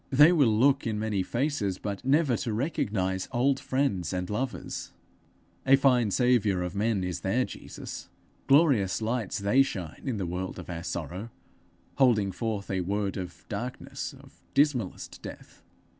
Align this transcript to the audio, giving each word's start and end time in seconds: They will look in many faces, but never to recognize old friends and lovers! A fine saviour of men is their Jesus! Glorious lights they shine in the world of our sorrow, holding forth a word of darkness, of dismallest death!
They 0.09 0.31
will 0.31 0.47
look 0.49 0.87
in 0.87 0.97
many 0.97 1.21
faces, 1.21 1.77
but 1.77 2.03
never 2.03 2.35
to 2.37 2.53
recognize 2.53 3.27
old 3.31 3.59
friends 3.59 4.11
and 4.13 4.31
lovers! 4.31 4.93
A 5.63 5.75
fine 5.75 6.09
saviour 6.09 6.63
of 6.63 6.73
men 6.73 7.03
is 7.03 7.19
their 7.19 7.45
Jesus! 7.45 8.09
Glorious 8.47 8.99
lights 8.99 9.37
they 9.37 9.61
shine 9.61 10.01
in 10.05 10.17
the 10.17 10.25
world 10.25 10.57
of 10.57 10.71
our 10.71 10.81
sorrow, 10.81 11.29
holding 11.97 12.31
forth 12.31 12.71
a 12.71 12.81
word 12.81 13.15
of 13.15 13.45
darkness, 13.47 14.15
of 14.19 14.43
dismallest 14.55 15.21
death! 15.21 15.61